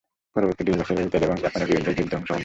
[0.33, 2.39] পরবর্তী দুই বছরে ইতালি এবং জাপানের বিরুদ্ধেও যুদ্ধে অংশগ্রহণ করে।